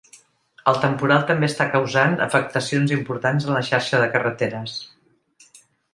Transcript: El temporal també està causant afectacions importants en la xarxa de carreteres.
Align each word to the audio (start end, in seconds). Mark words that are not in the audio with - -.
El 0.71 0.79
temporal 0.85 1.27
també 1.31 1.49
està 1.51 1.67
causant 1.75 2.17
afectacions 2.27 2.95
importants 2.97 3.47
en 3.49 3.55
la 3.59 3.63
xarxa 3.71 4.01
de 4.05 4.09
carreteres. 4.17 4.79